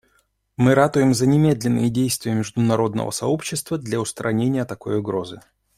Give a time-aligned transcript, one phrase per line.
[0.57, 5.41] Мы ратуем за немедленные действия международного сообщества для устранения такой угрозы.